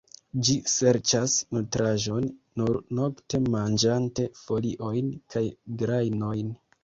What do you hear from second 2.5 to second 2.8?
nur